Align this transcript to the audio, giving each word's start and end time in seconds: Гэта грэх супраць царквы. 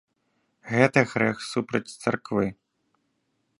Гэта 0.75 0.99
грэх 1.11 1.37
супраць 1.51 1.85
царквы. 2.01 2.47